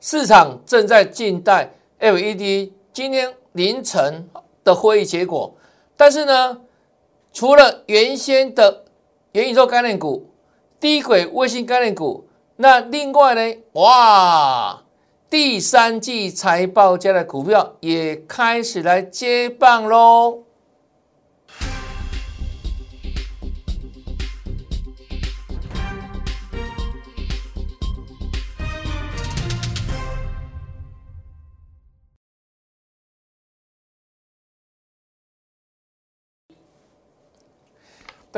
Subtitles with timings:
[0.00, 4.28] 市场正在静待 LED 今天凌晨
[4.62, 5.52] 的会议结果，
[5.96, 6.60] 但是呢，
[7.32, 8.84] 除了原先的
[9.32, 10.30] 元宇宙概念股、
[10.78, 14.84] 低轨卫星概念股，那另外呢，哇，
[15.28, 20.44] 第三季财报佳的股票也开始来接棒喽。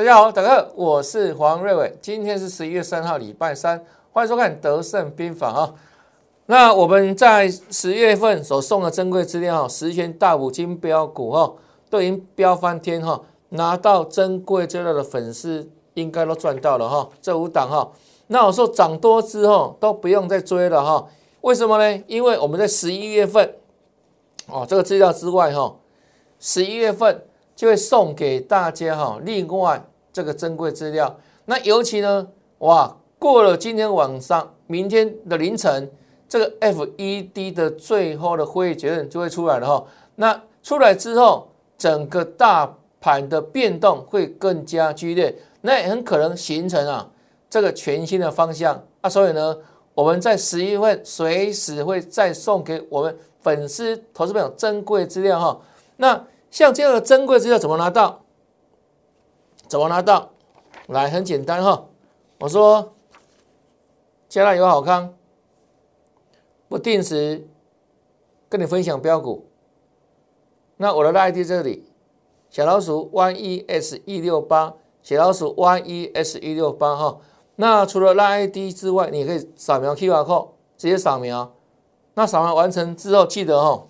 [0.01, 1.95] 大家好，大家好，我是黄瑞伟。
[2.01, 5.75] 今天是十一月三号，礼拜三，欢迎收看《德胜兵法》啊。
[6.47, 11.53] 那我们在十月份所送的珍贵资料哈，十全大补金标股哈，
[11.91, 17.07] 都已经飙翻天哈，拿到珍贵资料的粉丝应该都赚到了哈。
[17.21, 17.93] 这五档哈，
[18.29, 21.07] 那我说涨多之后都不用再追了哈。
[21.43, 22.03] 为什么呢？
[22.07, 23.55] 因为我们在十一月份
[24.47, 25.77] 哦，这个资料之外哈，
[26.39, 27.23] 十一月份
[27.55, 29.85] 就会送给大家哈，另外。
[30.13, 32.27] 这个珍贵资料，那尤其呢，
[32.59, 35.91] 哇，过了今天晚上，明天的凌晨，
[36.29, 39.85] 这个 FED 的最后的会议结论就会出来了哈。
[40.17, 47.09] 那出来之后，整个大盘的变动会更加剧烈，那也很可能形成啊
[47.49, 49.09] 这个全新的方向啊。
[49.09, 49.57] 所以呢，
[49.95, 55.61] 我们在十一月份随时会再送给我们粉丝、投资朋友珍贵资料哈。
[55.97, 58.23] 那像这样的珍贵资料怎么拿到？
[59.71, 60.31] 怎么拿到？
[60.89, 61.87] 来，很简单哈。
[62.41, 62.93] 我说，
[64.29, 65.15] 加大有好康，
[66.69, 67.47] 不定时
[68.49, 69.47] 跟你分享标股。
[70.79, 71.85] 那我的 ID 这里，
[72.51, 77.21] 小老鼠 Y E S 一六八，小老鼠 Y E S 一六八哈。
[77.55, 81.55] 那除了拉 ID 之外，你可以扫描 QR code，直接扫描。
[82.15, 83.87] 那扫描完成之后，记得哈，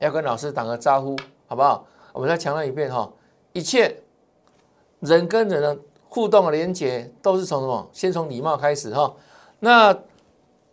[0.00, 1.86] 要跟老师打个招呼，好不好？
[2.12, 3.10] 我们再强调一遍哈，
[3.54, 4.02] 一切。
[5.04, 5.78] 人跟人的
[6.08, 7.88] 互动的连接都是从什么？
[7.92, 9.14] 先从礼貌开始哈。
[9.60, 9.96] 那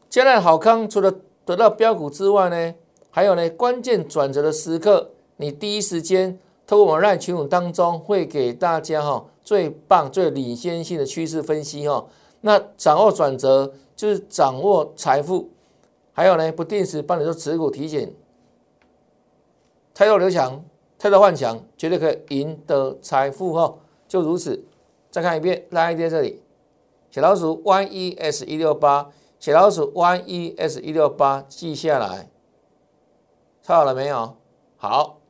[0.10, 1.14] 将来好康除了
[1.46, 2.76] 得到标股之外呢，
[3.10, 6.38] 还有呢关键转折的时刻，你第一时间
[6.68, 12.06] 透过我们赖群组当中会给大家哈最棒、最领先性的趋势分析哈。
[12.42, 15.50] 那掌握转折就是掌握财富，
[16.14, 18.14] 还有呢不定时帮你做持股提醒，
[19.94, 20.64] 太多留强，
[20.98, 23.74] 太多换强，绝对可以赢得财富哈。
[24.12, 24.62] 就如此，
[25.10, 26.44] 再看一遍，拉 ID 这里，
[27.10, 32.30] 小老鼠 Y E S 一六八，小老鼠 Y E S 一六八，记下来，
[33.64, 34.36] 抄好了没有？
[34.76, 35.22] 好，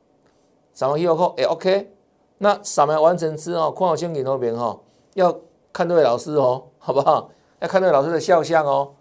[0.74, 1.94] 扫描 QR code 也 OK。
[2.38, 4.76] 那扫描完成之后，括号先给那边哈，
[5.14, 5.38] 要
[5.72, 7.30] 看对老师哦， 好不好？
[7.60, 8.92] 要看对老师的肖像哦，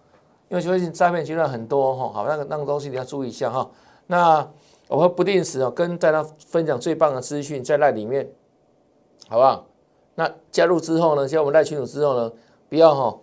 [0.49, 3.67] 因为最近诈骗阶段很多哈，好，那个那个东西你要注意一下哈。
[4.05, 4.47] 那
[4.89, 8.31] 我会不定时哦，跟大家分享最棒的资讯在那里面，
[9.27, 9.65] 好不好？
[10.15, 11.27] 那加入之后呢？
[11.27, 12.31] 加我们赖群组之后呢，
[12.69, 13.17] 不要哈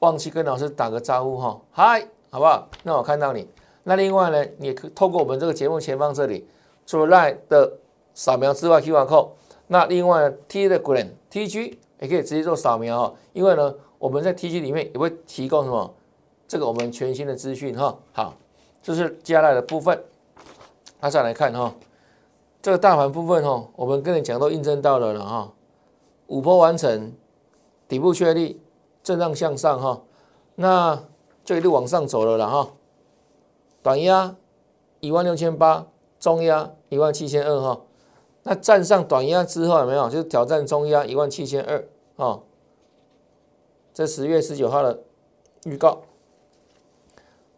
[0.00, 2.68] 忘记跟老师打个招呼哈，嗨，好不好？
[2.82, 3.48] 那我看到你。
[3.84, 6.46] 那另外呢，你可透过我们这个节目前方这里，
[6.86, 7.72] 除了赖的
[8.14, 9.28] 扫描之外，QR code。
[9.66, 15.94] 那另外 T 的 Green TG 也可以直接做扫描哈，因为呢，我们在 TG 里面也会提供什么？
[16.46, 17.96] 这个我们全新的资讯哈。
[18.12, 18.34] 好，
[18.82, 20.04] 这是加赖的部分。
[21.00, 21.74] 那再来看哈，
[22.60, 25.50] 这个大盘部分哈，我们跟你讲都印证到了了哈。
[26.26, 27.12] 五波完成，
[27.86, 28.60] 底部确立，
[29.02, 30.02] 震荡向上哈，
[30.54, 31.04] 那
[31.44, 32.70] 就一路往上走了了哈。
[33.82, 34.34] 短压
[35.00, 35.86] 一万六千八，
[36.18, 37.82] 中压一万七千二哈。
[38.44, 40.08] 那站上短压之后有没有？
[40.08, 41.86] 就是挑战中压一万七千二
[42.16, 42.40] 啊。
[43.92, 45.02] 这十月十九号的
[45.64, 46.02] 预告，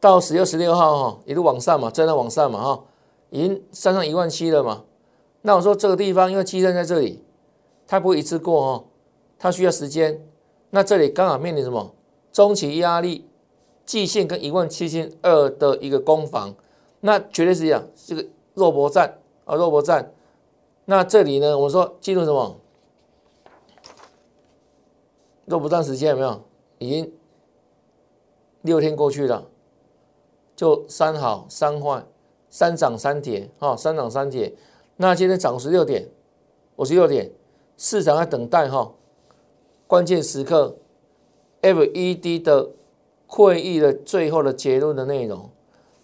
[0.01, 2.85] 到十月十六号哈，一路往上嘛，震荡往上嘛哈，
[3.31, 4.85] 已经上上一万七了嘛。
[5.43, 7.23] 那我说这个地方因为基站在这里。
[7.87, 8.85] 它不会一次过哦，
[9.39, 10.27] 它需要时间。
[10.71, 11.95] 那这里刚好面临什么
[12.33, 13.25] 中期压力，
[13.85, 16.55] 季线跟一万七千二的一个攻防，
[17.01, 20.13] 那绝对是这样，这个肉搏战啊，肉搏战。
[20.85, 22.61] 那这里呢，我们说进入什么
[25.47, 26.45] 肉搏战时间有没有？
[26.79, 27.13] 已经
[28.63, 29.47] 六天过去了，
[30.55, 32.05] 就三好三坏，
[32.51, 34.55] 三涨三跌啊，三涨三跌。
[34.97, 36.09] 那今天涨十六点，
[36.77, 37.31] 五十六点。
[37.77, 38.93] 市场在等待哈，
[39.87, 40.77] 关键时刻
[41.63, 42.71] ，FED 的
[43.27, 45.51] 会议的最后的结论的内容。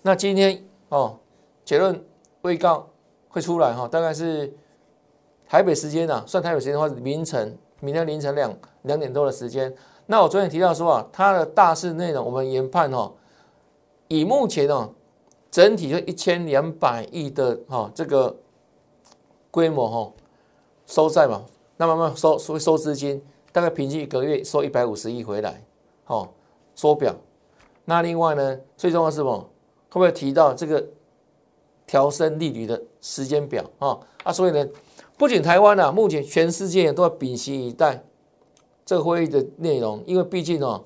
[0.02, 1.18] 那今天哦，
[1.64, 2.04] 结论
[2.42, 2.88] 未告
[3.28, 4.52] 会出来哈，大概是
[5.48, 9.74] 台北时间呐，算台北时间的话，是凌晨，明天凌晨两两点多的时间。
[10.06, 13.12] 那我昨天提到说啊，它的大势内容，我们研判哈，
[14.08, 14.90] 以目前哦，
[15.50, 18.36] 整体就一千两百亿的哈这个
[19.50, 20.12] 规模哈
[20.86, 21.44] 收债嘛，
[21.82, 23.20] 那慢慢收收收资金，
[23.50, 25.64] 大概平均一个月收一百五十亿回来，
[26.06, 26.28] 哦
[26.76, 27.12] 缩表。
[27.84, 29.36] 那另外呢，最重要是什么？
[29.90, 30.86] 会不会提到这个
[31.84, 33.98] 调升利率的时间表啊？
[34.22, 34.64] 啊，所以呢，
[35.18, 38.00] 不仅台湾啊，目前全世界都要屏息以待
[38.84, 40.84] 这个会议的内容，因为毕竟哦，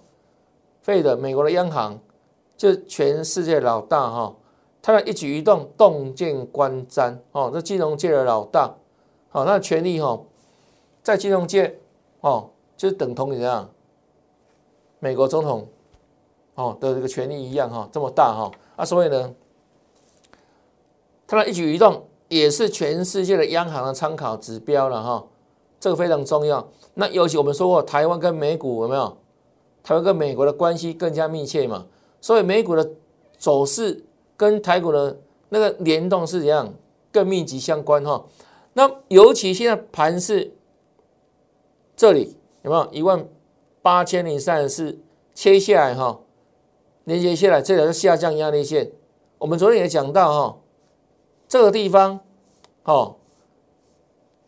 [0.81, 2.00] 费的美国的央行
[2.56, 4.34] 就全世界老大哈，
[4.81, 8.75] 他的一举一动洞见观瞻哦，这金融界的老大，
[9.28, 10.19] 好，那权力哈，
[11.06, 11.79] 在金融界
[12.20, 13.70] 哦，就等同于怎样？
[14.99, 15.69] 美国总统。
[16.56, 19.35] 哦的这个权力一样哈，这么大哈啊，所以呢，
[21.26, 25.26] 他的一举一动也是全世界的央行的参考指标了哈，
[25.79, 26.67] 这个非常重要。
[26.94, 29.17] 那尤其我们说过，台湾跟美股有没有？
[29.85, 31.87] 台湾跟美国的关系更加密切嘛，
[32.20, 32.91] 所以美股的
[33.37, 34.03] 走势
[34.35, 35.17] 跟台股的
[35.50, 36.73] 那个联动是怎样
[37.12, 38.25] 更密集相关哈。
[38.73, 40.56] 那尤其现在盘是
[41.96, 43.26] 这里有没有一万
[43.81, 44.98] 八千零三十四
[45.34, 46.20] 切下来哈？
[47.04, 48.93] 连接下来，这条是下降压力线。
[49.38, 50.58] 我们昨天也讲到哈，
[51.48, 52.20] 这个地方
[52.84, 53.16] 哦，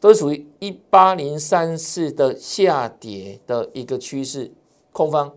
[0.01, 4.53] 都属于一八零三四的下跌的一个趋势
[4.93, 5.33] 空方。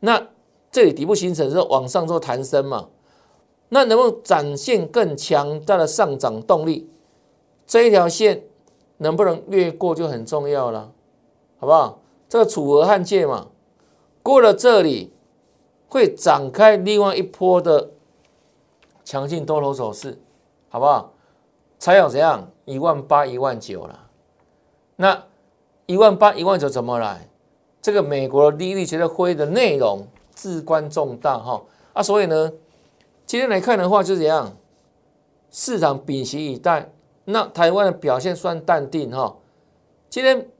[0.00, 0.28] 那
[0.70, 2.88] 这里底部形成之后往上做弹升嘛？
[3.68, 6.88] 那能不能展现更强大的上涨动力？
[7.66, 8.44] 这一条线
[8.96, 10.92] 能不能越过就很重要了，
[11.58, 12.00] 好不好？
[12.28, 13.48] 这个楚河汉界嘛，
[14.22, 15.12] 过了这里。
[15.90, 17.92] 会展开另外一波的
[19.06, 20.20] 强劲多头走势，
[20.68, 21.14] 好不好？
[21.78, 24.10] 才有怎样一万八、一万九了。
[24.96, 25.24] 那
[25.86, 27.30] 一万八、一万九怎么来？
[27.80, 31.62] 这个美国利率决策会议的内容至关重大哈
[31.94, 32.02] 啊！
[32.02, 32.52] 所以呢，
[33.24, 34.54] 今天来看的话，就怎样？
[35.50, 36.92] 市场屏息以待。
[37.24, 39.38] 那台湾的表现算淡定哈。
[40.10, 40.50] 今天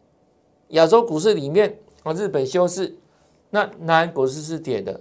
[0.69, 2.97] 亚洲股市里面啊，日本休市，
[3.50, 5.00] 那南股市是跌的。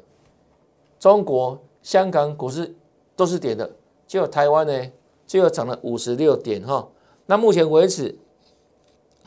[1.00, 2.76] 中国、香港股市
[3.16, 3.70] 都是跌的，
[4.08, 4.92] 只有台湾呢，
[5.26, 6.88] 最后涨了五十六点哈。
[7.26, 8.18] 那目前为止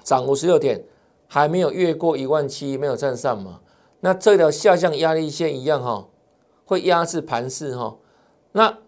[0.03, 0.83] 涨五十六点，
[1.27, 3.61] 还没有越过一万七，没有站上嘛？
[4.01, 6.09] 那这条下降压力线一样哈，
[6.65, 7.99] 会压制盘势哈。
[8.53, 8.79] 那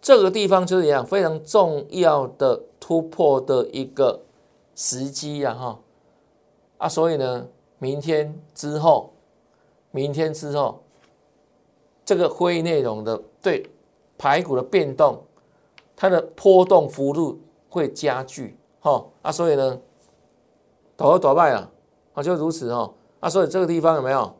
[0.00, 4.22] 这个地方就是一样非常重要的突破的一个
[4.74, 5.78] 时机呀哈。
[6.84, 7.48] 啊，所以呢，
[7.78, 9.14] 明天之后，
[9.90, 10.82] 明天之后。
[12.04, 13.64] 这个会议内容的对
[14.18, 15.24] 排骨的变动，
[15.96, 17.40] 它的波动幅度
[17.70, 19.80] 会加剧，哈啊，所以呢，
[20.94, 21.70] 倒和倒败啊，
[22.12, 24.34] 啊就如此哦啊，所以这个地方有没有？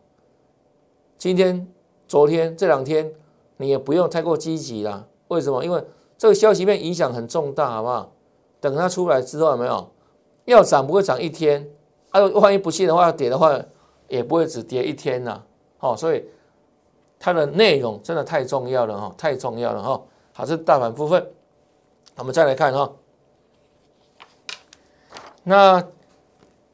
[1.16, 1.66] 今天、
[2.06, 3.10] 昨天这两天
[3.56, 5.64] 你也不用太过积极啦，为什么？
[5.64, 5.82] 因为
[6.18, 8.12] 这个消息面影响很重大，好不好？
[8.60, 9.90] 等它出来之后有没有？
[10.44, 11.70] 要涨不会涨一天，
[12.14, 13.60] 啊，万一不信的话，跌的话
[14.08, 15.42] 也不会只跌一天呐，
[15.78, 16.24] 好，所以。
[17.16, 20.02] 它的内容真的太重要了哈，太重要了哈。
[20.34, 21.26] 好，这是大盘部分，
[22.16, 22.92] 我们再来看哈。
[25.42, 25.82] 那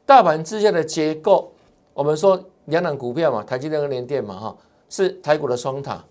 [0.05, 1.53] 大盘之下的结构，
[1.93, 4.57] 我们说两档股票嘛，台积电跟联电嘛哈，
[4.89, 6.03] 是台股的双塔。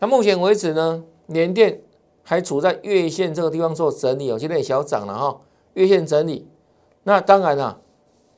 [0.00, 1.80] 那目前为止呢，联电
[2.24, 5.40] 还处在月线这个地方做整理，哦，现在也小涨了哈，
[5.74, 6.48] 月线整理。
[7.04, 7.80] 那当然了，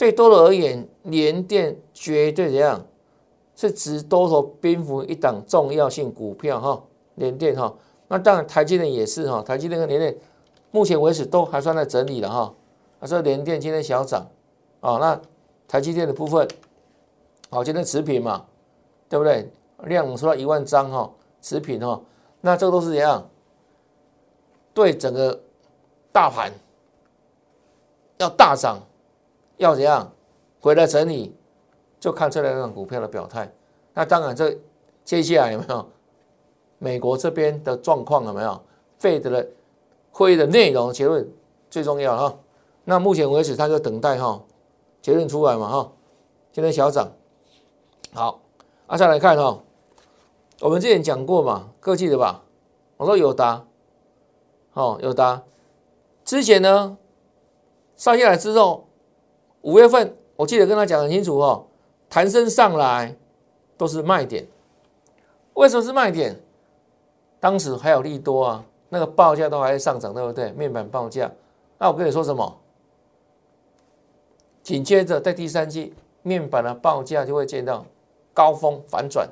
[0.01, 2.87] 对多头而言，联电绝对怎样？
[3.55, 6.83] 是值多头蝙蝠一档重要性股票哈，
[7.17, 7.77] 联电哈，
[8.09, 10.17] 那当然台积电也是哈，台积电跟联电
[10.71, 12.55] 目前为止都还算在整理了哈，
[13.01, 14.27] 啊，所以联电今天小涨
[14.81, 15.21] 啊，那
[15.69, 16.49] 台积电的部分，
[17.51, 18.47] 好，今天持平嘛，
[19.07, 19.53] 对不对？
[19.83, 22.01] 量说一万张哈，持平哈，
[22.41, 23.29] 那这个都是怎样？
[24.73, 25.39] 对整个
[26.11, 26.51] 大盘
[28.17, 28.79] 要大涨，
[29.61, 30.11] 要怎样
[30.61, 31.37] 回来整理？
[32.01, 33.53] 就看这两张股票的表态，
[33.93, 34.59] 那当然这
[35.05, 35.87] 接下来有没有
[36.79, 38.59] 美国这边的状况有没有？
[38.99, 39.47] 费德的
[40.11, 41.31] 会议的内容结论
[41.69, 42.39] 最重要哈。
[42.85, 44.43] 那目前为止，他就等待哈
[45.03, 45.93] 结论出来嘛哈。
[46.53, 47.13] 今天小涨，
[48.15, 48.41] 好，
[48.87, 49.59] 啊再来看哈，
[50.61, 52.43] 我们之前讲过嘛，各记得吧？
[52.97, 53.65] 我说有答，
[54.73, 55.43] 哦有答。
[56.25, 56.97] 之前呢
[57.97, 58.87] 上下来之后，
[59.63, 61.67] 五月份我记得跟他讲很清楚哦。
[62.09, 63.17] 弹升上来
[63.77, 64.45] 都是卖点，
[65.55, 66.41] 为什么是卖点？
[67.39, 70.51] 当时还有利多啊，那个报价都还在上涨，对不对？
[70.53, 71.31] 面板报价，
[71.79, 72.59] 那我跟你说什么？
[74.63, 77.87] 紧接着在第三季，面板的报价就会见到
[78.35, 79.29] 高峰反转。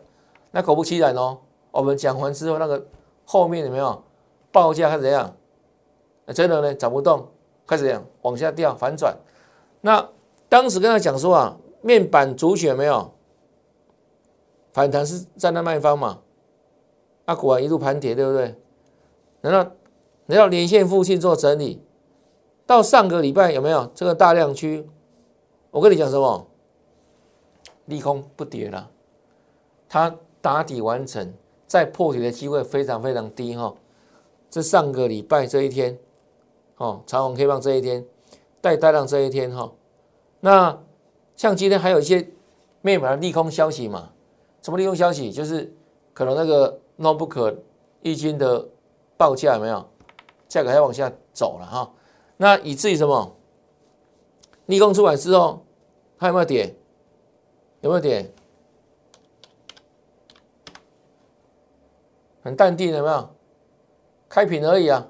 [0.53, 1.39] 那果不其然哦，
[1.73, 2.87] 我们讲完之后，那个
[3.25, 4.03] 后面有没有
[4.53, 5.35] 报价开始怎样？
[6.29, 7.27] 真的呢，涨不动，
[7.67, 9.17] 开始怎样往下掉，反转。
[9.81, 10.09] 那
[10.49, 13.13] 当时跟他讲说啊，面板主选没有
[14.73, 16.21] 反弹是站在卖方嘛？
[17.27, 18.55] 那果然一路盘跌，对不对？
[19.41, 19.73] 难道
[20.27, 21.83] 难道连线附近做整理？
[22.67, 24.89] 到上个礼拜有没有这个大量区？
[25.71, 26.47] 我跟你讲什么？
[27.87, 28.91] 利空不跌了，
[29.89, 31.33] 它打底完成，
[31.67, 33.75] 再破底的机会非常非常低哈。
[34.51, 35.99] 这上个礼拜这一天，
[36.77, 38.07] 哦，长虹 K 棒这一天，
[38.61, 39.73] 带大量这一天哈。
[40.41, 40.79] 那
[41.37, 42.29] 像今天还有一些
[42.81, 44.11] 面板的利空消息嘛？
[44.63, 45.31] 什么利空消息？
[45.33, 45.75] 就是
[46.13, 47.57] 可能那个 notebook
[48.03, 48.69] 一斤的
[49.17, 49.89] 报价有没有？
[50.49, 51.93] 价格还往下走了哈。
[52.37, 53.37] 那以至于什么？
[54.67, 55.65] 利空出来之后，
[56.19, 56.75] 它有没有跌？
[57.81, 58.33] 有没有点
[62.43, 62.95] 很淡定？
[62.95, 63.29] 有没有
[64.29, 65.07] 开平而已啊？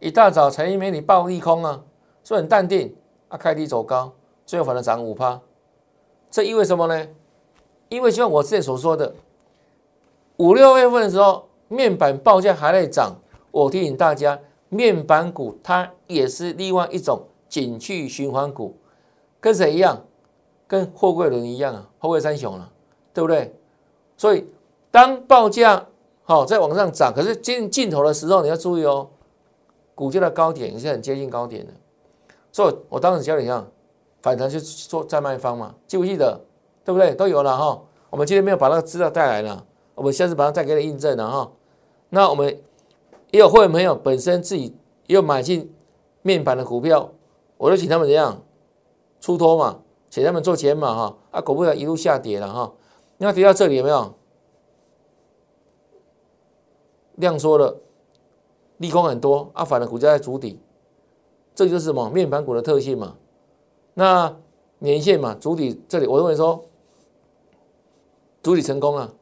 [0.00, 1.84] 一大早财经媒体报利空啊，
[2.22, 2.96] 说很淡定
[3.28, 4.14] 啊，开低走高，
[4.48, 5.38] 最后反而涨五趴。
[6.30, 7.06] 这意味什么呢？
[7.90, 9.14] 因为就像我之前所说的，
[10.38, 13.14] 五六月份的时候，面板报价还在涨。
[13.50, 14.40] 我提醒大家，
[14.70, 18.74] 面板股它也是另外一种景气循环股，
[19.38, 20.02] 跟谁一样？
[20.66, 22.72] 跟货柜轮一样啊，货柜三雄了，
[23.12, 23.54] 对不对？
[24.16, 24.46] 所以
[24.90, 25.86] 当报价
[26.22, 29.10] 好在往上涨，可是进尽头的时候，你要注意哦，
[29.94, 31.72] 股价的高点也是很接近高点的。
[32.50, 33.66] 所以我当时教你一样，
[34.20, 36.40] 反弹去做再卖方嘛，记不记得？
[36.84, 37.14] 对不对？
[37.14, 37.82] 都有了哈。
[38.10, 41.52] 我们今天没有把那个资料带来了，我们下次把它再给你印证了哈。
[42.08, 42.46] 那我们
[43.30, 44.74] 也有会员朋友本身自己
[45.06, 45.74] 也有买进
[46.22, 47.10] 面板的股票，
[47.58, 48.42] 我就请他们怎样
[49.20, 49.80] 出脱嘛。
[50.10, 52.72] 请他们做减码哈，啊，股票一路下跌了哈，
[53.18, 54.14] 你看跌到这里有没有？
[57.16, 57.76] 量缩了，
[58.78, 60.58] 利空很多，啊，反而股价在筑底，
[61.54, 63.16] 这就是什么面板股的特性嘛？
[63.98, 64.32] 那
[64.78, 66.64] 年限嘛，主体这里，我认为说
[68.40, 69.12] 主体成功了，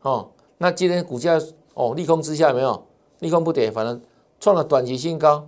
[0.00, 1.38] 哦，那今天股价
[1.74, 2.86] 哦利空之下没有？
[3.18, 4.00] 利空不跌，反正
[4.40, 5.46] 创了短期新高，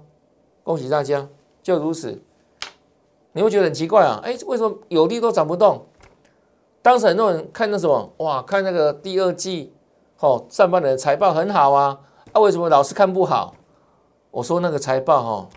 [0.63, 1.27] 恭喜大家，
[1.63, 2.21] 就如此。
[3.33, 4.21] 你会觉得很奇怪啊？
[4.23, 5.87] 哎，为什么有利都涨不动？
[6.83, 9.73] 当时很多人看那什么，哇，看那个第二季，
[10.21, 11.99] 哦，上半年的财报很好啊，
[12.35, 13.55] 啊，为什么老是看不好？
[14.31, 15.49] 我说那个财报哈，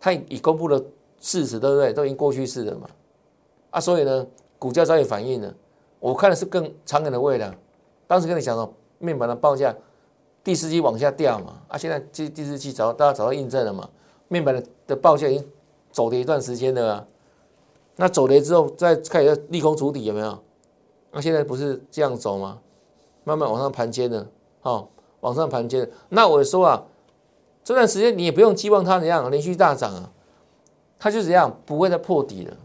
[0.00, 0.82] 它已公布了
[1.24, 1.92] 事实，对不对？
[1.92, 2.86] 都已经过去式了嘛，
[3.70, 4.26] 啊，所以呢，
[4.58, 5.54] 股价早已反应了。
[5.98, 7.56] 我看的是更长远的未来。
[8.06, 9.74] 当时跟你讲了，面板的报价
[10.42, 13.88] 第四季往下掉嘛，啊，现在第第四季找大家找到印证了嘛，
[14.28, 15.48] 面板的的报价已经。
[15.94, 17.06] 走了一段时间的啊，
[17.94, 20.36] 那走了之后再开始利空筑底有没有？
[21.12, 22.58] 那现在不是这样走吗？
[23.22, 24.26] 慢慢往上盘接的，
[24.62, 24.88] 哦，
[25.20, 25.92] 往上盘接的。
[26.08, 26.82] 那我说啊，
[27.62, 30.10] 这段时间你也不用期望它怎样连续大涨啊，
[31.04, 32.56] 它就怎样不会再破底了，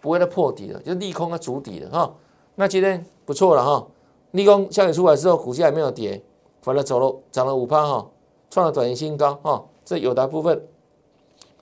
[0.00, 2.12] 不会再破底了，就利空它筑底了哈。
[2.56, 3.86] 那今天不错了哈，
[4.32, 6.20] 利空消息出来之后，股价也没有跌，
[6.60, 8.10] 反而走了涨了五趴哈，
[8.50, 9.64] 创了短期新高哈。
[9.84, 10.66] 这有的部分，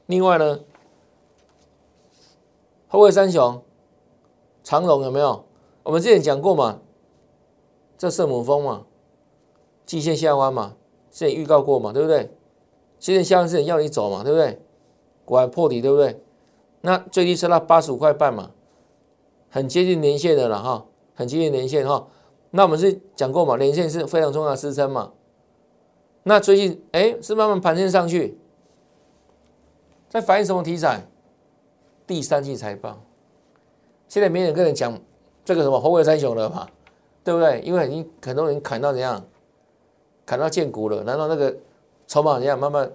[0.07, 0.59] 另外呢。
[2.89, 3.61] 后位三雄，
[4.65, 5.45] 长荣有没有？
[5.83, 6.81] 我们之前讲过嘛，
[7.99, 8.87] 这圣母峰嘛，
[9.85, 10.77] 季线下弯嘛，
[11.11, 12.31] 之前预告过嘛，对不对？
[12.99, 14.63] 季线下弯之前要你走嘛，对不对？
[15.27, 16.19] 果然破底，对不对？
[16.81, 18.53] 那最低是到八十五块半嘛，
[19.51, 22.07] 很接近年线的了哈，很接近年线哈。
[22.53, 25.13] 那我们是讲过嘛，年线是非常重要的支撑嘛。
[26.23, 28.39] 那最近哎，是慢慢盘升上去，
[30.09, 31.07] 在反映什么题材？
[32.07, 33.01] 第三季财报，
[34.07, 34.97] 现在没人跟人讲
[35.45, 36.69] 这个什么红卫三雄了嘛，
[37.25, 37.61] 对不对？
[37.63, 39.27] 因为已经很多人砍到怎样，
[40.25, 41.57] 砍到见骨了，难道那个
[42.07, 42.93] 筹码怎样慢慢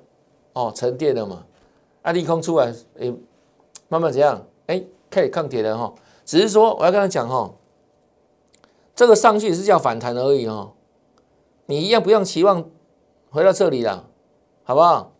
[0.53, 1.45] 哦沉淀了嘛？
[2.01, 3.13] 啊，利空出来，诶，
[3.87, 4.45] 慢慢怎样？
[4.67, 5.93] 哎，开始抗跌了哈。
[6.25, 7.53] 只是说我要跟他讲哈，
[8.95, 10.73] 这个上去是叫反弹而已哈，
[11.65, 12.69] 你一样不用期望
[13.29, 14.07] 回到这里了，
[14.63, 15.13] 好不好？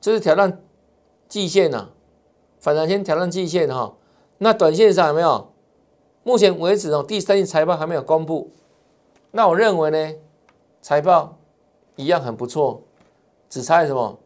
[0.00, 0.62] 这是挑战
[1.28, 1.90] 季线呐。
[2.58, 3.96] 反弹先挑战季线哈，
[4.38, 5.52] 那短线上有没有？
[6.22, 8.50] 目前为止哦，第三季财报还没有公布，
[9.32, 10.14] 那我认为呢，
[10.80, 11.36] 财报
[11.96, 12.82] 一样很不错，
[13.48, 14.18] 只差什么？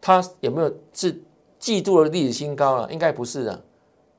[0.00, 1.22] 它有没有是
[1.58, 2.92] 季度的历史新高了？
[2.92, 3.62] 应该不是的，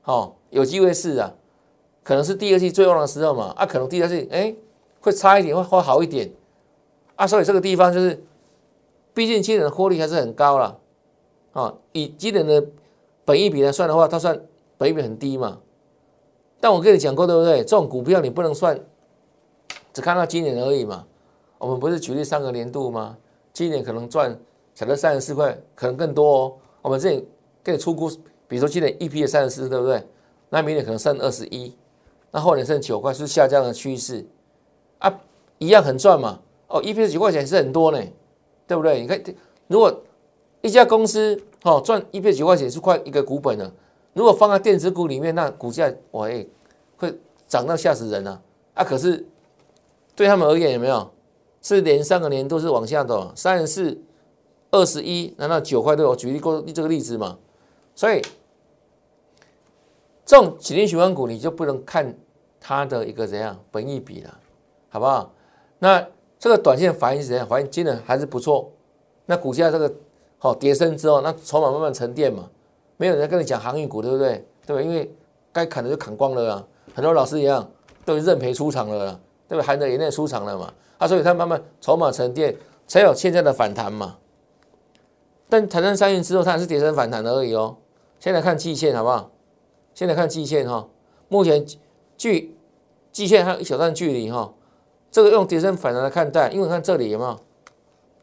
[0.04, 1.32] 哦，有机会是啊，
[2.02, 4.54] 可能是第二季最旺的时候嘛，啊，可能第二季哎
[5.00, 6.30] 会差一点，会会好一点，
[7.16, 8.22] 啊，所以这个地方就是，
[9.14, 10.78] 毕竟今年的获利还是很高了，
[11.52, 12.66] 啊，以今年的。
[13.22, 14.40] 本益比来算的话，它算
[14.76, 15.60] 本益比很低嘛？
[16.58, 17.58] 但我跟你讲过，对不对？
[17.58, 18.80] 这种股票你不能算，
[19.92, 21.06] 只看到今年而已嘛。
[21.58, 23.16] 我们不是举例上个年度吗？
[23.52, 24.36] 今年可能赚
[24.74, 26.52] 小的三十四块，可能更多哦。
[26.82, 27.28] 我们这里
[27.62, 28.08] 给你出估，
[28.48, 30.02] 比如说今年 EP 的三十四，对不对？
[30.48, 31.74] 那明年可能剩二十一，
[32.30, 34.26] 那后年剩九块，是下降的趋势
[34.98, 35.20] 啊，
[35.58, 36.40] 一样很赚嘛。
[36.68, 37.98] 哦，EP 九块钱是很多呢，
[38.66, 39.00] 对不对？
[39.00, 39.22] 你看，
[39.66, 40.02] 如果
[40.62, 43.72] 一家公司哦赚 EP 九块钱是快一个股本了，
[44.12, 46.46] 如果放在电子股里面，那股价哇哎
[46.96, 48.40] 会涨到吓死人啊！
[48.74, 49.26] 啊，可是
[50.14, 51.10] 对他们而言有没有？
[51.62, 53.98] 是连三个年都是往下的，三十四、
[54.70, 56.14] 二十一，难道九块都有？
[56.14, 57.38] 举例过这个例子嘛？
[57.94, 58.22] 所以
[60.24, 62.16] 这种几年循环股，你就不能看
[62.60, 64.38] 它的一个怎样本益比了，
[64.88, 65.32] 好不好？
[65.78, 66.06] 那
[66.38, 67.46] 这个短线反应是怎样？
[67.46, 68.70] 反应今年还是不错。
[69.26, 69.92] 那股价这个
[70.38, 72.48] 好跌升之后，那筹码慢慢沉淀嘛，
[72.96, 74.44] 没有人跟你讲航运股，对不对？
[74.66, 74.82] 对吧？
[74.82, 75.12] 因为
[75.52, 77.68] 该砍的就砍光了啊，很多老师一样
[78.04, 79.64] 都认赔出场了，对吧？
[79.64, 80.72] 含着眼泪出场了嘛。
[80.98, 82.54] 啊，所以它慢慢筹码沉淀，
[82.86, 84.16] 才有现在的反弹嘛。
[85.50, 87.76] 但弹升三运之后，它还是跌升反弹而已哦。
[88.20, 89.30] 先来看季线好不好？
[89.92, 90.88] 先来看季线哈，
[91.28, 91.66] 目前
[92.16, 92.56] 距
[93.10, 94.54] 季线还有一小段距离哈。
[95.10, 97.38] 这个用跌升反弹来看待，因为看这里有没有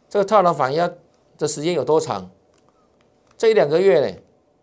[0.07, 0.89] 这个套牢反压
[1.37, 2.29] 的时间有多长？
[3.37, 4.17] 这一两个月呢？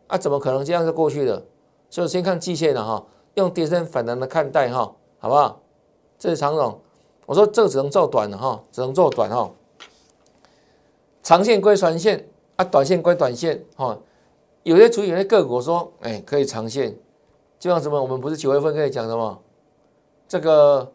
[0.06, 1.44] 啊，怎么可能这样就过去了？
[1.90, 3.04] 所以先看季线了哈，
[3.34, 5.60] 用跌升反弹来看待哈，好不好？
[6.18, 6.80] 这是长总。
[7.26, 9.50] 我说这个只能做短的哈，只能做短哈。
[11.22, 13.98] 长线归长线啊，短线归短线哈。
[14.62, 16.96] 有些主有些个股说，哎，可以长线，
[17.58, 19.38] 就像什么，我们不是九月份可以讲的吗？
[20.26, 20.90] 这个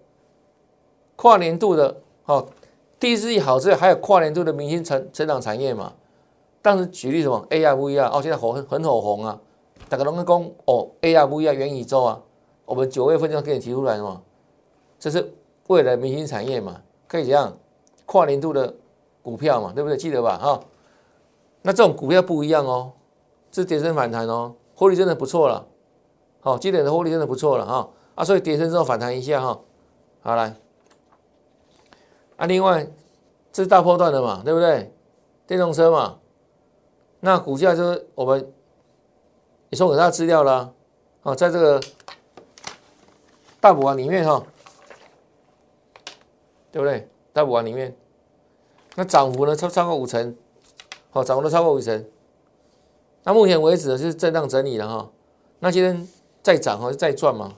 [1.16, 2.48] 跨年度的哦，
[3.00, 5.94] 第一季好之后还有跨年度的明星成成长产业嘛。
[6.62, 9.40] 当时举例什么 A R V R 哦，现在火很很火红啊。
[9.88, 12.22] 大家拢讲哦 A R V R 元宇宙啊，
[12.66, 14.22] 我们九月份就给你提出来嘛，
[15.00, 15.34] 这是。
[15.68, 17.56] 未来明星产业嘛，可以这样
[18.08, 18.74] 跨年度的
[19.22, 19.96] 股票嘛，对不对？
[19.96, 20.36] 记得吧？
[20.42, 20.60] 哈，
[21.70, 22.94] 那这种股票不一样哦，
[23.52, 25.68] 是跌升反弹哦，获利真的不错了。
[26.40, 29.62] 好，今年的获利真的不错了哈啊，所以跌升之后反弹一下哈，
[30.24, 30.56] 好来
[32.38, 32.88] 啊，另外
[33.52, 34.92] 这是大波段的嘛，对不对？
[35.46, 36.18] 电动车嘛，
[37.20, 38.52] 那股价就是我们
[39.70, 40.74] 也送给大家资料了
[41.22, 41.80] 啊，在这个
[43.60, 44.44] 大补丸里面哈。
[46.72, 47.08] 对不对？
[47.32, 47.96] 大补丸里面，
[48.96, 50.36] 那涨幅呢超超过五成，
[51.10, 52.06] 好，涨幅都超过五成。
[53.24, 55.12] 那目前为止呢是震荡整理了哈。
[55.60, 56.08] 那今天
[56.42, 57.58] 再涨哈，再赚嘛。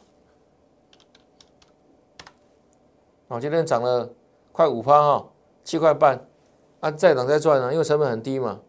[3.28, 4.10] 哦，今天涨了
[4.52, 5.30] 快五趴哈，
[5.64, 6.28] 七块半。
[6.80, 8.60] 啊，再涨再赚呢，因为成本很低嘛，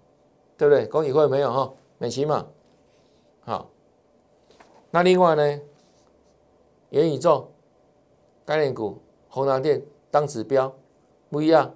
[0.59, 0.87] 对不对？
[0.87, 1.73] 恭喜会没有哈？
[1.99, 2.47] 美琪嘛，
[3.40, 3.71] 好。
[4.90, 5.61] 那另外呢，
[6.90, 7.51] 元宇宙
[8.45, 9.83] 概念股，红蓝电。
[10.11, 10.71] 当指标
[11.31, 11.75] 不一样，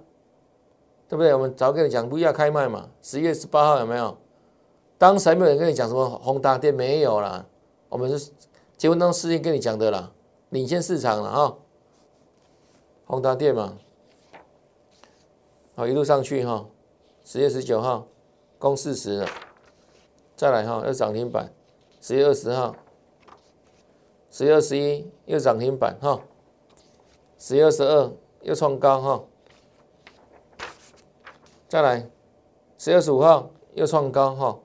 [1.09, 1.33] 对不对？
[1.33, 4.17] 我们早跟你讲不要开卖嘛，十月十八号有没有？
[4.97, 7.45] 当时没有人跟你讲什么宏达电没有啦，
[7.89, 8.31] 我们是
[8.75, 10.11] 结婚当事先跟你讲的啦，
[10.49, 11.57] 领先市场了哈。
[13.05, 13.77] 宏达电嘛，
[15.75, 16.65] 好一路上去哈，
[17.23, 18.07] 十月十九号
[18.59, 19.27] 攻四十了，
[20.35, 21.53] 再来哈又涨停板，
[22.01, 22.75] 十月二十号，
[24.29, 26.19] 十月二十一又涨停板哈，
[27.37, 28.11] 十月二十二。
[28.43, 29.23] 又创高哈，
[31.67, 32.09] 再来
[32.77, 34.59] 十月十五号又创高哈，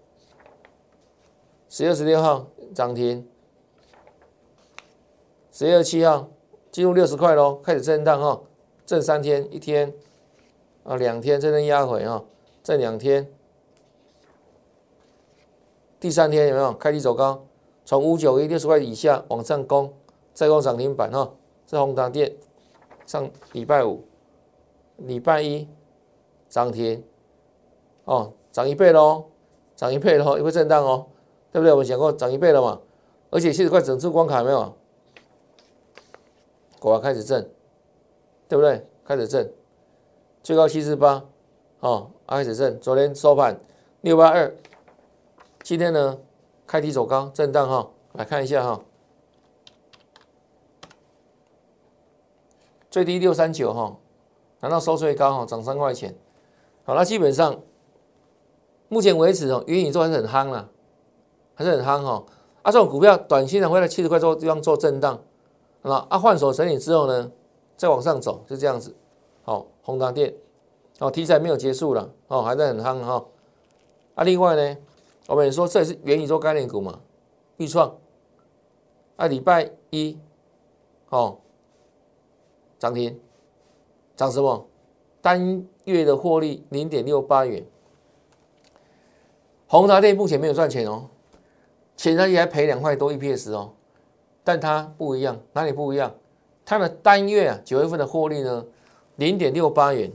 [1.68, 3.28] 十月十六号涨停，
[5.50, 6.28] 十月七号
[6.70, 8.40] 进入六十块喽，开始震荡哈，
[8.86, 9.92] 震三天一天
[10.84, 12.24] 啊两天真正压回哈，
[12.62, 13.28] 震两天。
[15.98, 17.44] 第三天有没有开低走高，
[17.84, 19.92] 从五九一六十块以下往上攻，
[20.32, 21.34] 再攻涨停板哈，
[21.66, 22.32] 是宏达电。
[23.06, 24.04] 上礼拜五、
[24.98, 25.68] 礼拜一
[26.52, 27.02] 涨停，
[28.04, 29.24] 哦，涨一倍喽，
[29.74, 31.06] 涨一倍喽，也会震荡哦，
[31.50, 31.72] 对不对？
[31.72, 32.78] 我们讲过涨一倍了嘛，
[33.30, 34.74] 而且七十块整数关卡没有，
[36.78, 37.50] 果然开始震，
[38.48, 38.86] 对不对？
[39.02, 39.50] 开始震，
[40.42, 41.24] 最高七十八，
[41.80, 42.78] 哦，开始震。
[42.78, 43.58] 昨天收盘
[44.02, 44.54] 六八二，
[45.62, 46.18] 今天呢
[46.66, 48.78] 开低走高，震荡哈，来看一下哈。
[52.90, 53.96] 最低六三九哈，
[54.60, 56.14] 难道收最高哈，涨三块钱？
[56.84, 57.60] 好，那基本上
[58.88, 60.68] 目前为止哦，元宇宙还是很夯了，
[61.54, 62.24] 还是很夯哈。
[62.62, 65.20] 啊，这种股票短期呢会在七十块做地方做震荡，
[65.82, 67.30] 啊，啊换手整理之后呢，
[67.76, 68.94] 再往上走，就这样子。
[69.42, 70.34] 好，宏达电，
[70.98, 73.24] 哦，题材没有结束了，哦，还在很夯哈。
[74.14, 74.76] 啊，另外呢，
[75.28, 77.00] 我们也说这也是元宇宙概念股嘛，
[77.56, 77.96] 预创。
[79.16, 80.18] 啊，礼拜一，
[81.10, 81.38] 哦。
[82.78, 83.20] 涨停，
[84.16, 84.66] 涨什么？
[85.22, 87.64] 单月的获利零点六八元。
[89.66, 91.08] 宏达电目前没有赚钱哦，
[91.96, 93.72] 前三季还赔两块多 EPS 哦，
[94.44, 96.14] 但它不一样，哪里不一样？
[96.64, 98.66] 它的单月啊，九月份的获利呢，
[99.16, 100.12] 零点六八元，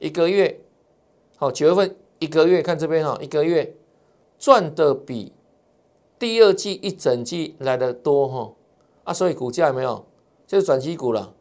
[0.00, 0.58] 一个月，
[1.36, 3.76] 好，九月份一个月看这边哈，一个月
[4.38, 5.32] 赚的比
[6.18, 8.52] 第二季一整季来的多哈，
[9.04, 10.04] 啊，所以股价有没有？
[10.46, 11.32] 就是转机股了，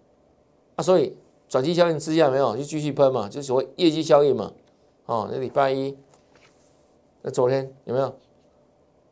[0.76, 1.18] 啊，所以
[1.50, 4.54] 转机效应之下没有就继续喷嘛，就所谓业绩效应嘛，
[5.08, 5.98] 哦，那礼拜一。
[7.22, 8.16] 那昨天有没有？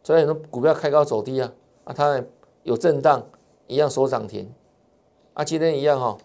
[0.04, 1.52] 昨天很多股票开高走低啊，
[1.84, 2.24] 啊，它
[2.64, 3.28] 有震荡，
[3.66, 4.50] 一样收涨停，
[5.34, 6.18] 啊，今天一样哈，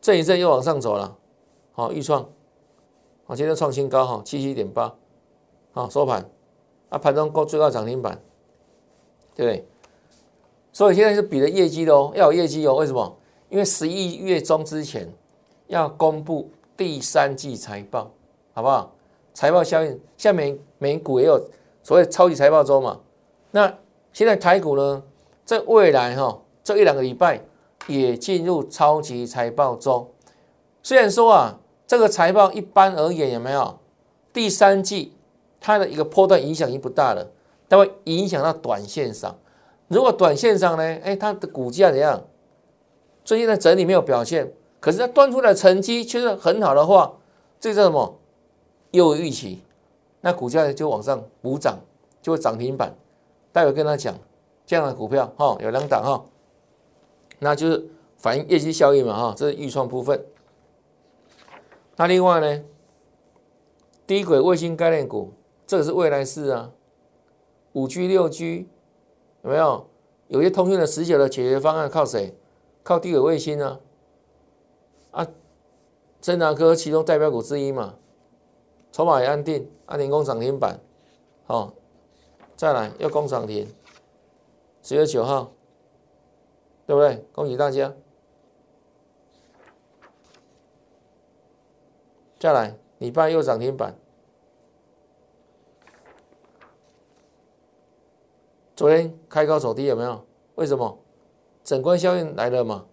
[0.00, 1.16] 震一震又往上走了，
[1.72, 2.28] 好，预创，
[3.24, 4.94] 好，今天创新高哈，七七点八，
[5.72, 6.30] 好，收盘，
[6.90, 8.22] 啊，盘中高最高涨停板，
[9.34, 9.66] 对不对？
[10.72, 13.16] 所以现在是比的业绩的哦，要有业绩哦，为什么？
[13.50, 15.12] 因为十一月中之前
[15.66, 18.10] 要公布第三季财报，
[18.54, 18.94] 好不好？
[19.34, 21.40] 财报效应，像美美股也有
[21.82, 23.00] 所谓超级财报周嘛？
[23.50, 23.72] 那
[24.12, 25.02] 现在台股呢，
[25.44, 27.42] 在未来哈这一两个礼拜
[27.86, 30.12] 也进入超级财报周。
[30.82, 33.78] 虽然说啊，这个财报一般而言有没有
[34.32, 35.12] 第三季
[35.60, 37.30] 它的一个波段影响已经不大了，
[37.66, 39.36] 但会影响到短线上。
[39.88, 42.22] 如果短线上呢，哎，它的股价怎样？
[43.30, 47.16] 最近的整理没有表现，可是它端出来的成绩却是很好的话，
[47.60, 48.18] 这叫什么？
[48.90, 49.62] 又有预期，
[50.20, 51.78] 那股价就往上补涨，
[52.20, 52.92] 就会涨停板。
[53.52, 54.18] 待会跟他讲，
[54.66, 56.24] 这样的股票哈有两档哈，
[57.38, 60.26] 那就是反映业绩效应嘛哈，这是预创部分。
[61.94, 62.64] 那另外呢，
[64.08, 65.32] 低轨卫星概念股，
[65.68, 66.72] 这个是未来式啊，
[67.74, 68.66] 五 G、六 G
[69.44, 69.86] 有没有？
[70.26, 72.36] 有些通讯的持久的解决方案靠谁？
[72.90, 73.80] 靠低轨卫星啊，
[75.12, 75.24] 啊，
[76.20, 77.94] 深达科其中代表股之一嘛。
[78.90, 80.80] 筹码也安定，安宁工涨停板，
[81.44, 81.72] 好，
[82.56, 83.72] 再来又工涨停，
[84.82, 85.52] 十月九号，
[86.84, 87.24] 对不对？
[87.32, 87.94] 恭喜大家！
[92.40, 93.94] 再来，礼拜又涨停板，
[98.74, 100.26] 昨天开高走低有没有？
[100.56, 100.99] 为什么？
[101.70, 102.84] 整关效应来了嘛？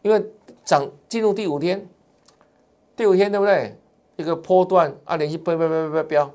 [0.00, 0.32] 因为
[0.64, 1.86] 涨进入第五天，
[2.96, 3.78] 第五天对不对？
[4.16, 6.30] 一个波段啊，连续飙飙飙飙飙，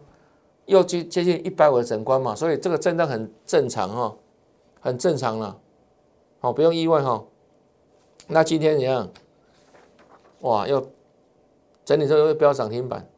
[0.68, 4.16] 又接接近一百五的整关嘛，所以这个震荡很正常哈，
[4.80, 5.60] 很正常了，
[6.40, 7.26] 好不用意外哈。
[8.28, 9.10] 那今天怎样？
[10.42, 10.88] 哇，又
[11.84, 13.10] 整理之后又飙涨停板，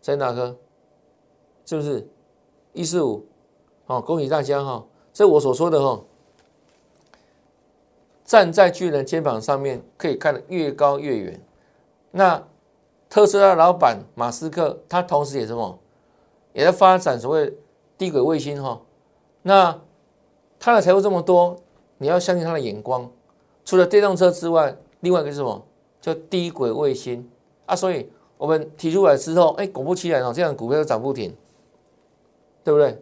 [0.00, 0.56] 在哪个？
[1.64, 2.10] 是不是
[2.72, 3.24] 一四五？
[3.84, 4.84] 好，恭喜大家哈！
[5.12, 6.02] 这我所说的哈，
[8.26, 11.40] 站在巨人肩膀上面，可以看得越高越远。
[12.10, 12.42] 那。
[13.08, 15.78] 特斯拉老板马斯克，他同时也什么，
[16.52, 17.56] 也在发展所谓
[17.96, 18.82] 低轨卫星哈。
[19.42, 19.80] 那
[20.58, 21.56] 他的财富这么多，
[21.98, 23.08] 你要相信他的眼光。
[23.64, 25.64] 除了电动车之外，另外一个是什么？
[26.00, 27.30] 叫低轨卫星
[27.64, 27.76] 啊。
[27.76, 31.32] 所以我们提出来之后，哎，果不其然哦，这样股票都涨不停，
[32.64, 33.00] 对不对？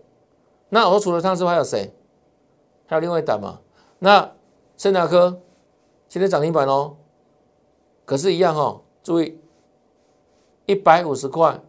[0.68, 1.90] 那我说除了他之外还有谁？
[2.87, 3.58] 还有另外一档嘛？
[3.98, 4.30] 那
[4.76, 5.40] 森达科
[6.08, 6.96] 今天涨停板哦，
[8.04, 9.38] 可是，一样哦，注意。
[10.66, 11.60] 一百五十块，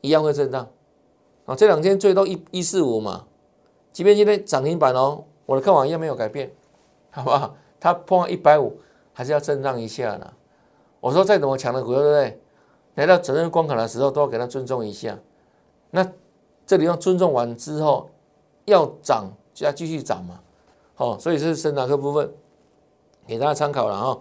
[0.00, 0.66] 一样会震荡
[1.44, 1.54] 啊！
[1.54, 3.26] 这两天最多一一四五嘛，
[3.92, 6.50] 即便今天涨停板哦，我的看法一样没有改变，
[7.10, 7.54] 好不好？
[7.78, 8.80] 它碰到一百五，
[9.12, 10.32] 还是要震荡一下的。
[11.00, 12.40] 我说再怎么强的股票，对不对？
[12.94, 15.18] 来到责任关卡的时候，都要给它尊重一下。
[15.90, 16.10] 那
[16.66, 18.08] 这里要尊重完之后，
[18.64, 20.40] 要涨就要继续涨嘛。
[21.00, 22.30] 哦，所以是深达克部分，
[23.26, 24.20] 给大家参考了哈。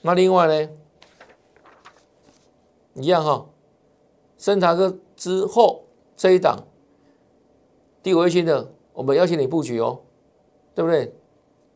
[0.00, 0.70] 那另外呢？
[2.94, 3.46] 一样哈，
[4.36, 5.84] 深塔哥之后
[6.16, 6.66] 这一档，
[8.02, 10.00] 低轨卫星的，我们邀请你布局哦，
[10.74, 11.14] 对不对？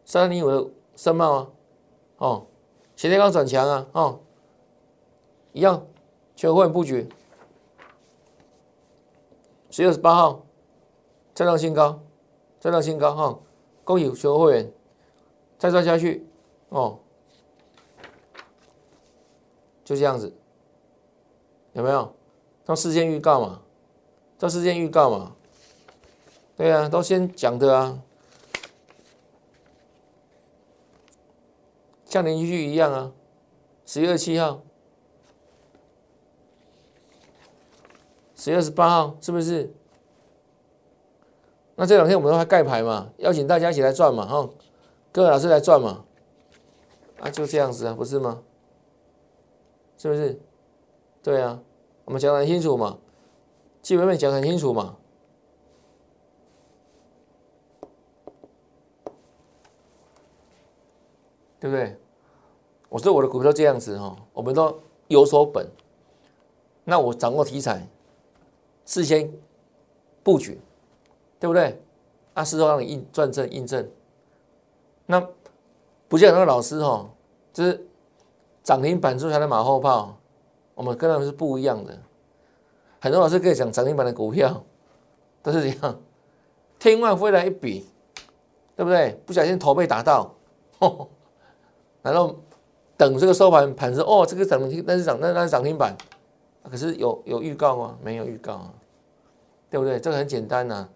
[0.05, 1.49] 三零五的深茂啊，
[2.19, 2.47] 哦，
[2.97, 4.21] 前天刚转强啊，哦，
[5.53, 5.87] 一样，
[6.35, 7.09] 全会布局，
[9.71, 10.45] 十月二十八号
[11.33, 12.01] 再创新高，
[12.59, 13.39] 再创新高哈，
[13.87, 14.73] 恭喜全会员，
[15.59, 16.27] 再赚下去
[16.71, 16.99] 哦，
[19.85, 20.37] 就这样子。
[21.73, 22.13] 有没有？
[22.65, 23.63] 都事先预告嘛？
[24.39, 25.37] 都事先预告嘛？
[26.57, 28.03] 对啊，都先讲的啊，
[32.07, 33.13] 像连续剧一样啊。
[33.85, 34.63] 十月二七号，
[38.35, 39.73] 十月二十八号，是不是？
[41.77, 44.49] 那这两天我们都还盖牌嘛，邀请大家一起来赚嘛，哈，
[45.13, 46.05] 各位老师来赚嘛。
[47.21, 48.43] 啊，就这样子啊，不是吗？
[49.97, 50.39] 是不是？
[51.23, 51.61] 对啊，
[52.05, 52.99] 我们讲得很清楚嘛，
[53.81, 54.97] 基本面讲很清楚嘛，
[61.59, 61.97] 对不对？
[62.89, 65.67] 我说我的股票这样子哈，我们都有所本，
[66.85, 67.89] 那我掌握题材，
[68.85, 69.33] 事先
[70.23, 70.61] 布局，
[71.39, 71.83] 对不对？
[72.35, 73.89] 啊，事后让你印转正印证，
[75.07, 75.21] 那
[76.09, 77.09] 不像那个老师哈，
[77.53, 77.87] 就是
[78.63, 80.17] 涨停板之后才能马后炮。
[80.75, 81.99] 我们跟他们是不一样的，
[83.01, 84.63] 很多老师可以讲涨停板的股票
[85.43, 85.99] 都是这样，
[86.79, 87.87] 天外飞来一笔，
[88.77, 89.19] 对不对？
[89.25, 90.35] 不小心头被打到，
[92.03, 92.37] 然后
[92.99, 95.97] 等这个收盘盘子哦，这个涨停那是涨那那是涨停板，
[96.71, 97.97] 可是有有预告吗？
[98.03, 98.75] 没有预告啊，
[99.71, 99.99] 对不对？
[99.99, 100.87] 这个很简单呐，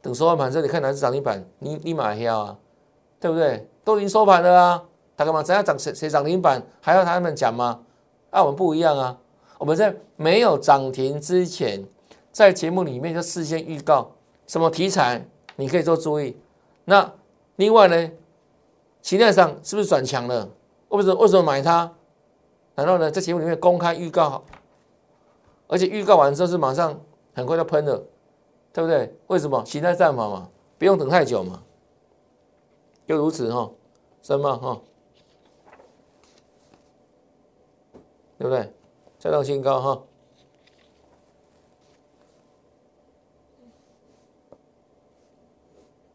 [0.00, 2.56] 等收盘盘子你看哪是涨停板，你立马要啊，
[3.20, 3.68] 对不对？
[3.84, 4.84] 都已经收盘了啊，
[5.16, 5.42] 他干嘛？
[5.42, 7.80] 只要涨谁谁涨停板，还要他们讲吗？
[8.30, 9.18] 啊，我们不一样啊。
[9.58, 11.84] 我们在没有涨停之前，
[12.30, 14.12] 在节目里面就事先预告
[14.46, 16.36] 什么题材，你可以做注意。
[16.84, 17.12] 那
[17.56, 18.10] 另外呢，
[19.02, 20.48] 形态上是不是转强了？
[20.90, 21.92] 为什么为什么买它？
[22.76, 24.44] 然后呢，在节目里面公开预告，
[25.66, 27.00] 而且预告完之后是马上
[27.34, 28.00] 很快就喷了，
[28.78, 29.12] 对不对？
[29.26, 29.64] 为什么？
[29.64, 31.64] 形态战法嘛，不用等太久嘛，
[33.08, 33.72] 就如此哈，
[34.22, 34.80] 什么哈，
[38.38, 38.72] 对不对？
[39.18, 40.02] 再创新高哈，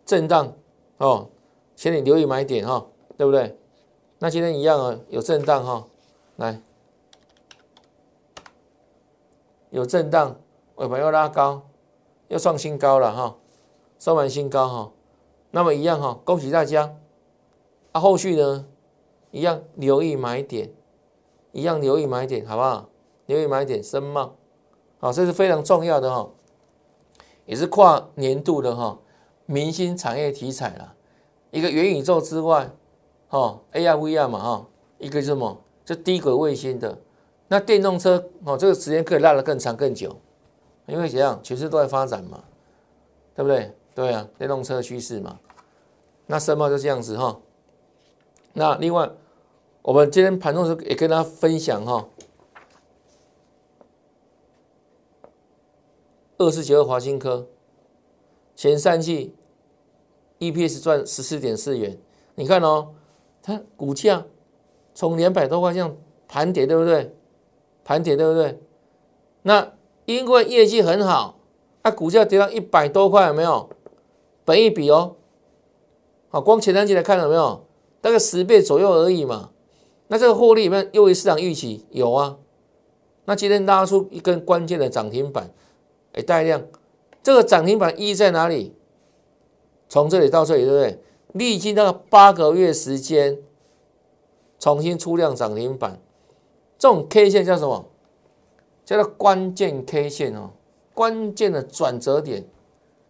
[0.05, 0.53] 震荡
[0.99, 1.29] 哦，
[1.75, 3.59] 请你留意买点哈，对不对？
[4.19, 5.85] 那今天一样啊，有震荡哈，
[6.37, 6.61] 来，
[9.69, 10.39] 有震荡，
[10.75, 11.61] 尾盘又拉高，
[12.33, 13.37] 又创新高了哈，
[13.99, 14.91] 收完新高哈，
[15.51, 16.95] 那么一样哈，恭喜大家，
[17.91, 18.65] 啊，后续呢，
[19.29, 20.71] 一样留意买点，
[21.51, 22.89] 一样留意买点，好不好？
[23.27, 24.33] 留意买点深茂，
[24.99, 26.31] 好，这是非常重要的哈，
[27.45, 28.97] 也是跨年度的哈
[29.45, 30.95] 明星产业题材了。
[31.51, 32.71] 一个元宇宙之外，
[33.27, 34.67] 哈 AR VR 嘛哈，
[34.97, 35.61] 一个什么？
[35.85, 36.97] 就低轨卫星的。
[37.47, 40.15] 那电动车哦，这个时间可以拉得更长更久，
[40.85, 42.43] 因为怎样，全世界都在发展嘛，
[43.35, 43.71] 对不对？
[43.95, 45.39] 对啊，电动车趋势嘛。
[46.25, 47.39] 那深茂就这样子哈。
[48.53, 49.09] 那另外，
[49.81, 52.07] 我们今天盘中时也跟大家分享哈。
[56.37, 57.47] 二四九二华新科
[58.55, 59.35] 前三季
[60.39, 61.97] EPS 赚十四点四元，
[62.35, 62.93] 你看哦，
[63.41, 64.25] 它股价
[64.93, 65.95] 从两百多块这样
[66.27, 67.15] 盘跌，对不对？
[67.85, 68.59] 盘跌对不对？
[69.43, 69.71] 那
[70.05, 71.39] 因为业绩很好，
[71.83, 73.69] 那股价跌到一百多块，有没有？
[74.45, 75.15] 本一比哦，
[76.29, 77.65] 好，光前三季来看有没有？
[78.01, 79.51] 大概十倍左右而已嘛。
[80.07, 81.85] 那这个获利有没有优于市场预期？
[81.91, 82.37] 有啊。
[83.25, 85.49] 那今天拉出一根关键的涨停板。
[86.11, 86.61] 哎，带量，
[87.23, 88.75] 这个涨停板意义在哪里？
[89.87, 90.99] 从这里到这里，对不对？
[91.31, 93.39] 历经那个八个月时间，
[94.59, 96.01] 重新出量涨停板，
[96.77, 97.85] 这种 K 线叫什么？
[98.85, 100.51] 叫做关键 K 线哦，
[100.93, 102.45] 关键的转折点，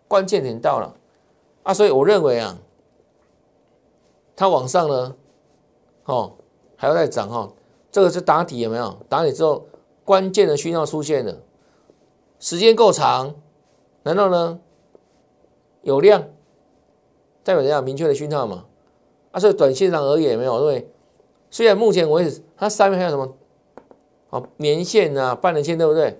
[0.07, 0.95] 关键点到了
[1.63, 1.73] 啊！
[1.73, 2.57] 所以我认为啊，
[4.35, 5.15] 它往上呢，
[6.05, 6.33] 哦，
[6.75, 7.51] 还要再涨哈，
[7.91, 8.97] 这个是打底有没有？
[9.09, 9.65] 打底之后，
[10.05, 11.37] 关键的讯号出现了。
[12.39, 13.33] 时间够长，
[14.03, 14.59] 难道呢
[15.81, 16.21] 有量
[17.43, 18.65] 代表怎样明确的讯号嘛？
[19.31, 20.91] 啊，所以短线上而言没有，因为
[21.49, 23.35] 虽然目前为止它上面还有什么
[24.33, 26.19] 啊年线啊半年线对不对？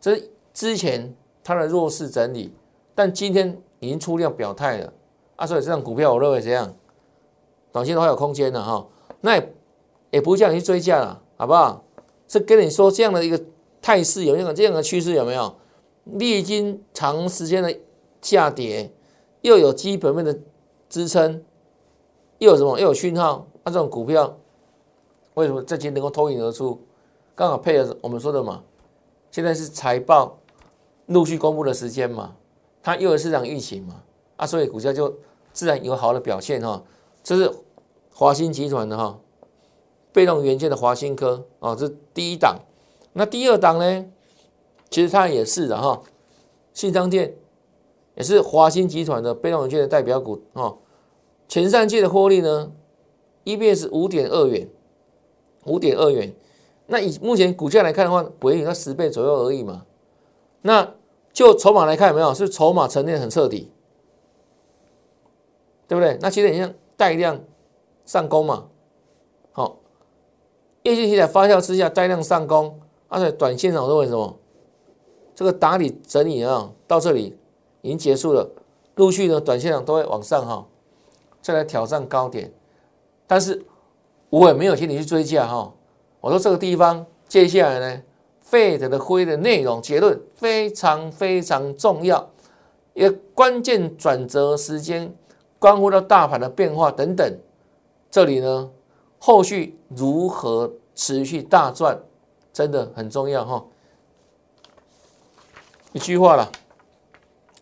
[0.00, 0.20] 这
[0.52, 2.52] 之前它的弱势整理，
[2.94, 4.92] 但今天已经出量表态了
[5.36, 6.74] 啊，所以这张股票我认为怎样，
[7.72, 8.86] 短线的话有空间的哈，
[9.20, 9.42] 那
[10.10, 11.84] 也不叫你去追价了，好不好？
[12.28, 13.40] 是跟你说这样的一个。
[13.86, 15.56] 态势有那个这样的趋势有没有？
[16.04, 17.78] 历经长时间的
[18.22, 18.90] 下跌，
[19.42, 20.34] 又有基本面的
[20.88, 21.44] 支撑，
[22.38, 22.80] 又有什么？
[22.80, 23.46] 又有讯号。
[23.62, 24.38] 那这种股票
[25.34, 26.80] 为什么这期能够脱颖而出？
[27.34, 28.62] 刚好配合我们说的嘛。
[29.30, 30.38] 现在是财报
[31.06, 32.36] 陆续公布的时间嘛，
[32.82, 34.02] 它又有市场预期嘛，
[34.36, 35.12] 啊，所以股价就
[35.52, 36.84] 自然有好的表现哈。
[37.24, 37.52] 这是
[38.12, 39.18] 华兴集团的哈，
[40.12, 42.60] 被动元件的华兴科啊，这是第一档。
[43.14, 44.06] 那第二档呢？
[44.90, 46.02] 其实它也是的哈，
[46.72, 47.34] 信昌店
[48.14, 50.78] 也是华兴集团的被动元件的代表股哦。
[51.48, 52.70] 前三季的获利呢
[53.44, 54.68] ，EPS 五点二元，
[55.64, 56.32] 五点二元。
[56.86, 59.86] 那以目前股价来看的话，不会它十倍左右而已嘛。
[60.62, 60.94] 那
[61.32, 62.32] 就筹码来看有没有？
[62.34, 63.70] 是筹码沉淀很彻底，
[65.88, 66.18] 对不对？
[66.20, 67.40] 那其实你像带量
[68.04, 68.66] 上攻嘛，
[69.52, 69.78] 好
[70.82, 74.38] 业绩题材发酵之下带量上攻，而且短线上我认为什么？
[75.34, 77.36] 这个打理整理啊，到这里
[77.80, 78.48] 已经结束了，
[78.94, 80.66] 陆续呢短线上都会往上哈，
[81.42, 82.52] 再来挑战高点，
[83.26, 83.64] 但是
[84.30, 85.72] 我也没有请你去追价哈。
[86.24, 88.02] 我说这个地方接下来呢，
[88.40, 92.30] 费德的会议的内容结论非常非常重要，
[92.94, 95.14] 一个关键转折时间，
[95.58, 97.38] 关乎到大盘的变化等等，
[98.10, 98.70] 这里呢
[99.18, 102.00] 后续如何持续大赚，
[102.54, 103.62] 真的很重要哈。
[105.92, 106.50] 一句话了，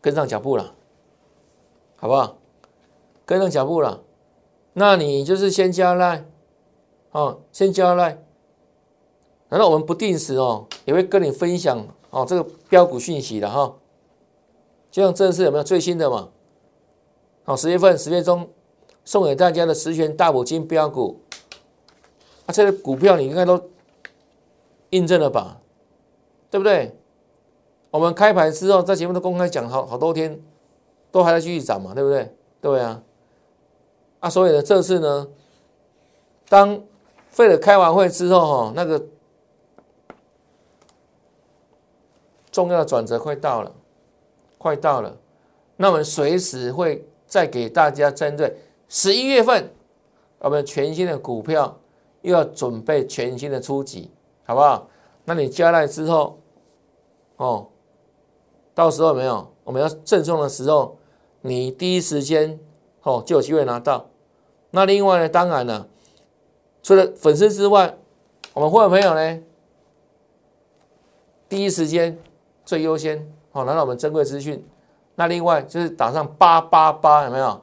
[0.01, 0.73] 跟上脚步了，
[1.97, 2.39] 好不好？
[3.27, 4.01] 跟上脚步了，
[4.75, 6.25] 那你就是先加赖，
[7.11, 8.23] 哦，先加赖。
[9.53, 13.75] 难道我们不定时哦，也会跟你分享哦这个标股讯息的哈？
[14.91, 16.31] 就像这次有没有最新的嘛？
[17.45, 18.49] 好，十月份十月中
[19.05, 21.21] 送给大家的十全大补金标股，
[22.47, 23.63] 啊，这个股票你应该都
[24.89, 25.61] 印证了吧？
[26.51, 26.97] 对不对？
[27.91, 30.41] 我们开盘之后，在节目都公开讲好好多天，
[31.11, 32.35] 都还在继续涨嘛，对不对？
[32.63, 33.03] 对啊，
[34.21, 35.29] 啊，所以呢，这次呢，
[36.49, 36.83] 当
[37.29, 39.05] 费了开完会之后，哈，那个
[42.53, 43.75] 重要的转折快到了，
[44.59, 45.17] 快到了，
[45.77, 48.57] 那我们随时会再给大家针对
[48.89, 49.73] 十一月份
[50.39, 51.77] 我们全新的股票
[52.21, 54.09] 又要准备全新的初级，
[54.45, 54.89] 好不好？
[55.25, 56.39] 那你加来之后，
[57.39, 57.67] 哦。
[58.75, 60.97] 到时候没有，我们要赠送的时候，
[61.43, 62.59] 你第一时间
[63.03, 64.09] 哦就有机会拿到。
[64.71, 65.87] 那另外呢，当然了，
[66.83, 67.95] 除了粉丝之外，
[68.55, 69.43] 我们会员朋友呢，
[71.51, 72.19] 第一时间
[72.73, 74.67] 最优先哦拿到我们珍贵资讯。
[75.15, 77.61] 那另外就是打上八八八有没有？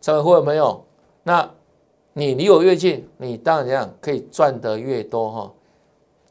[0.00, 0.84] 成为会员朋友，
[1.22, 1.48] 那
[2.14, 5.52] 你离我越近，你当然这样可以赚得越多哈。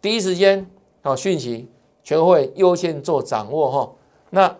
[0.01, 0.69] 第一时间
[1.03, 1.69] 哦讯息
[2.03, 3.93] 全会优先做掌握哈。
[4.31, 4.53] 那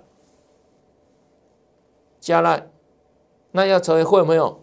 [2.21, 2.65] 加赖，
[3.51, 4.57] 那要成为会员朋友，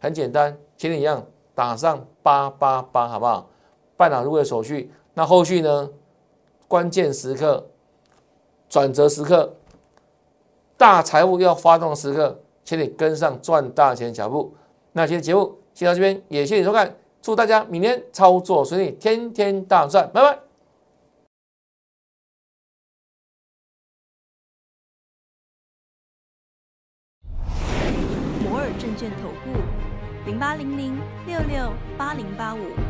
[0.00, 3.50] 很简单，请你一样打上八八八，好不好？
[3.98, 5.90] 办好入会手续，那后续呢？
[6.66, 7.66] 关键时刻、
[8.70, 9.56] 转折时刻、
[10.76, 14.54] 大财务要发动的时刻，请你跟上赚大钱脚步。
[14.92, 20.38] 那今天节目先到这边，也谢谢收看，祝大家明天操作顺利，天天大赚，拜拜。
[28.44, 29.60] 摩尔证券投顾
[30.26, 32.89] 零八零零六六八零八五。